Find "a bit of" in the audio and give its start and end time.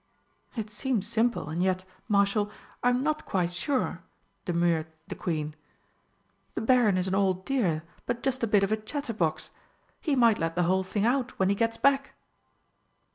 8.41-8.71